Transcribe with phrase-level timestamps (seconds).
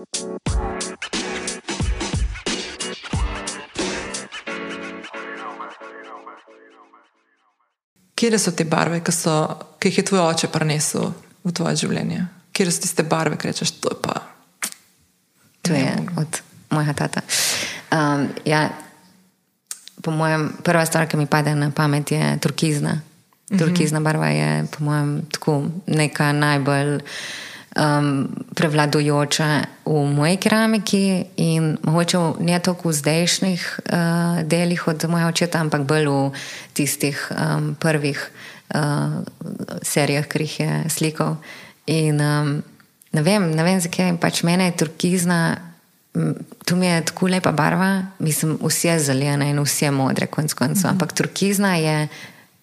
[0.00, 0.06] Kje
[8.38, 9.32] so te barve, ki, so,
[9.76, 11.10] ki jih je tvoj oče prinesel
[11.44, 12.22] v tvoje življenje?
[12.56, 14.16] Kje so tiste barve, ki rečeš, to je pa?
[15.68, 16.40] To je od
[16.72, 17.20] mojega tata.
[17.92, 18.70] Um, ja,
[20.00, 23.02] po mojem, prva stvar, ki mi pade na pamet, je turkizna.
[23.52, 25.60] Turkizna barva je, po mojem, tako
[25.92, 26.96] neka najbolj
[27.76, 28.28] um,
[28.60, 29.48] prevladujoča
[29.88, 35.88] v moji keramiki in mogoče ne toliko v zdajšnjih uh, delih od mojega očeta, ampak
[35.88, 36.18] bolj v
[36.76, 39.24] tistih um, prvih uh,
[39.82, 41.38] serijah, ki jih je slikal.
[41.88, 42.60] In um,
[43.16, 45.56] ne vem, ne vem zakaj, pač mene je turkizna.
[46.66, 50.52] Tu mi je tako lepa barva, mislim, vse je zelene in vse je modre, konc
[50.52, 50.76] koncev.
[50.76, 50.90] Mm -hmm.
[50.90, 52.08] Ampak turkizna je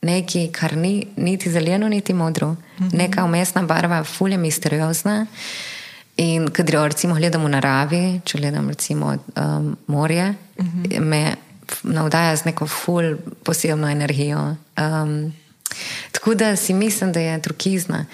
[0.02, 2.94] nekaj, kar ni niti zeleno, niti modro, mm -hmm.
[2.94, 5.26] neka umestna barva, fulje misteriozna.
[6.18, 11.00] In kadar recimo gledam v naravi, če gledam recimo um, morje, mm -hmm.
[11.00, 11.36] me
[11.84, 14.56] navdaja z neko ful posebno energijo.
[14.78, 15.34] Um,
[16.12, 18.06] tako da si mislim, da je trukizna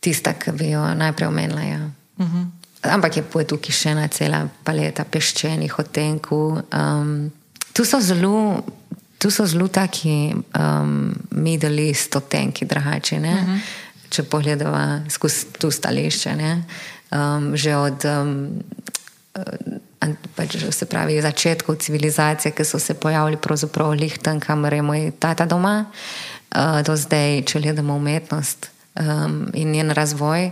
[0.00, 1.60] tista, ki bi jo najprej omenila.
[1.60, 1.78] Ja.
[1.78, 2.46] Mm -hmm.
[2.82, 6.58] Ampak je tukaj še ena cela paleta peščenih odtenkov.
[6.72, 7.30] Um,
[7.72, 8.62] tu so zelo
[9.22, 13.18] tu so zelo taki um, middle-east odtenki, drugačni.
[13.18, 13.52] Uh mhm.
[13.52, 13.60] -huh.
[14.12, 18.34] Če pogledamo skozi to stališče, um, že od um,
[20.36, 25.08] pač, se pravi, začetkov civilizacije, ki so se pojavili pravzaprav lih tam, kamor je moj
[25.18, 28.68] tata doma, uh, do zdaj, če gledamo umetnost
[29.00, 30.50] um, in njen razvoj,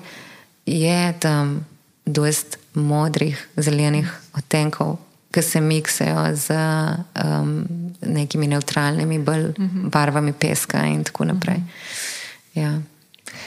[0.67, 1.61] je tam
[2.07, 4.97] dost modrih, zelenih odtenkov
[5.31, 7.65] ki se miksajo z um,
[8.03, 9.89] nekimi neutralnimi bolj uh mhm.
[9.89, 11.57] barvami peska in tako naprej.
[11.57, 12.63] Uh -huh.
[12.63, 12.81] ja.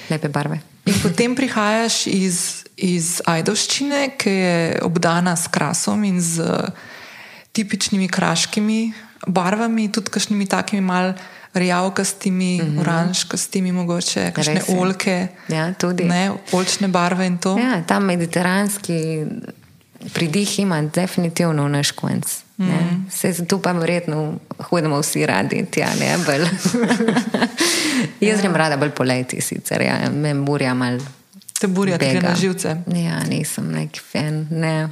[0.09, 0.59] Lepe barve.
[0.85, 2.37] In potem prihajaš iz,
[2.75, 6.43] iz Ajdovščine, ki je obdana s krasom in z
[7.53, 8.93] tipičnimi kraškimi
[9.27, 11.13] barvami, tudi kakšnimi takimi mal
[11.53, 12.79] rjavkastimi, mm -hmm.
[12.81, 15.27] oranžkastimi, mogoče kakšne olke.
[15.47, 16.03] Ja, tudi.
[16.03, 17.57] Ne, olčne barve in to.
[17.57, 19.25] Ja, tam mediteranski
[20.13, 22.43] pridih ima definitivno naš konc.
[22.57, 23.09] Mm.
[23.09, 26.45] Se tu pa verjetno hodimo vsi radi, tja ne bolj.
[28.19, 28.57] Jaz grem ja.
[28.57, 30.99] rada bolj poleti, sicer ja, me burja mal.
[31.59, 32.75] Te burja tudi na živce.
[32.95, 34.47] Ja, nisem nek fan.
[34.51, 34.89] Ne.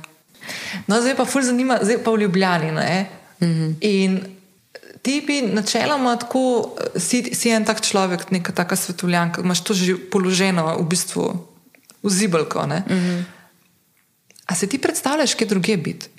[0.87, 2.71] No, zdaj pa ful zanima, zdaj pa v Ljubljani.
[2.71, 3.75] Mm -hmm.
[3.81, 4.19] In
[5.01, 9.95] ti bi načeloma tako, si, si en tak človek, neka taka svetovljanka, imaš to že
[10.11, 11.47] položeno v bistvu
[12.03, 12.67] v zibelko.
[12.67, 13.23] Mm -hmm.
[14.45, 16.09] A se ti predstavljaš, kje druge biti?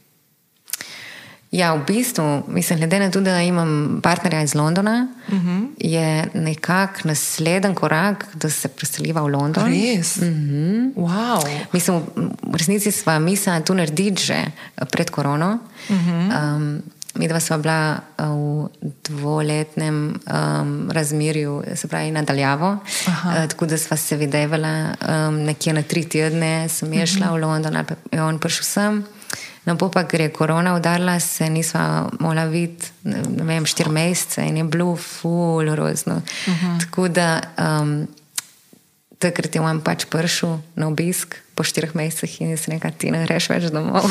[1.52, 5.48] Ja, v bistvu, mislim, glede na to, da imam partnerja iz Londona, uh mhm.
[5.48, 5.68] -huh.
[5.78, 9.64] je nekako naslednji korak, da se preseliva v London.
[9.64, 10.16] Res.
[10.16, 10.94] Uh -huh.
[10.94, 11.58] wow.
[11.72, 12.02] Mislim,
[12.42, 14.44] v resnici smo mislili tu narediti že
[14.90, 15.58] pred korono.
[15.88, 16.56] Uh -huh.
[16.56, 16.82] um,
[17.14, 18.26] Mi dva sva bila uh,
[18.82, 22.78] v dvoletnem um, razmerju, se pravi, nadaljavo.
[23.06, 24.94] Uh, tako da sva se videvala
[25.28, 27.36] um, nekje na tri tedne, sem je šla uh -huh.
[27.36, 29.04] v London, ali pa je on prišel sem.
[29.64, 34.56] No, pa, ker je korona udarila, se nisva mogla videti, ne vem, štiri mesece in
[34.56, 36.16] je bilo ful, rozno.
[36.16, 36.80] Uh -huh.
[36.80, 38.08] Tako da um,
[39.22, 43.20] takrat je on pač prišel na obisk po štirih mesecih in se nekaj ti ne
[43.26, 44.08] greš več domov.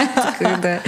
[0.64, 0.78] da,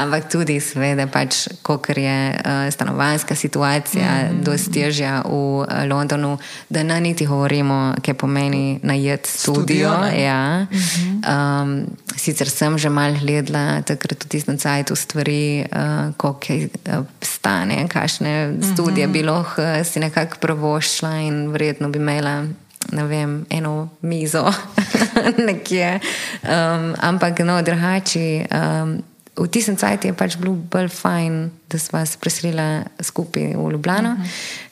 [0.00, 4.44] ampak tudi, seveda, pač, kot je uh, stanovanska situacija, mm -hmm.
[4.44, 6.38] dosti težja v uh, Londonu,
[6.68, 9.92] da ne niti govorimo, kaj pomeni najeti studio.
[10.16, 10.66] Ja.
[10.70, 11.62] Mm -hmm.
[11.62, 17.88] um, sicer sem že mal gledala, takrat tudi iz Nacajtu stvari, uh, koliko uh, stane,
[17.88, 18.72] kakšne mm -hmm.
[18.72, 22.46] studije bi lahko uh, si nekako provoščila in vredno bi imela
[22.90, 24.52] ne vem, eno mizo
[25.46, 26.00] nekje.
[26.42, 28.46] Um, ampak no, drugače.
[28.50, 33.70] Um, V tistem času je pač bilo bolj fajn, da smo se preselili skupaj v
[33.72, 34.20] Ljubljano.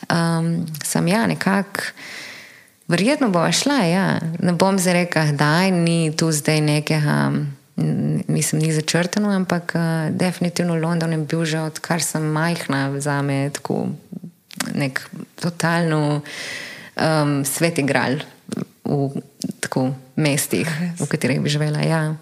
[0.04, 1.80] Um, sem ja, nekako,
[2.84, 3.80] verjetno bo šla.
[3.88, 4.20] Ja.
[4.20, 7.32] Ne bom zdaj rekel, da ni tu zdaj nekega,
[8.28, 13.48] mislim, ni začrtano, ampak uh, definitivno London je bil že odkar sem majhna, za me
[13.56, 13.88] tako
[14.76, 15.00] nek
[15.40, 16.20] totalno
[16.96, 18.20] um, svet igral
[18.84, 19.22] v
[19.62, 20.66] tako mestih,
[20.98, 21.84] v katerih bi živela.
[21.86, 22.16] Ja.